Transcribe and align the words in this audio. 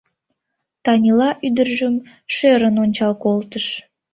Танила 0.83 1.29
ӱдыржым 1.47 1.95
шӧрын 2.35 2.75
ончал 2.83 3.13
колтыш. 3.23 3.65